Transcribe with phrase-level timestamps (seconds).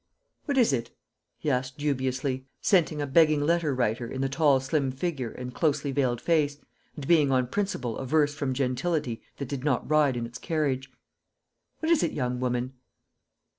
[0.45, 0.89] "What is it?"
[1.37, 5.91] he asked dubiously, scenting a begging letter writer in the tall slim figure and closely
[5.91, 6.57] veiled face,
[6.95, 10.91] and being on principle averse from gentility that did not ride in its carriage.
[11.81, 12.73] "What is it, young woman?"